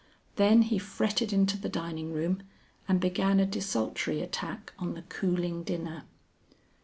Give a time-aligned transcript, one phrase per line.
[0.35, 2.41] Then he fretted into the dining room
[2.87, 6.05] and began a desultory attack on the cooling dinner....